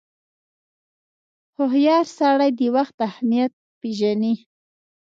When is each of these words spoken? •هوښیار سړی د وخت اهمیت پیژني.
•هوښیار 1.55 2.05
سړی 2.17 2.49
د 2.59 2.61
وخت 2.75 2.97
اهمیت 3.09 3.51
پیژني. 3.79 4.33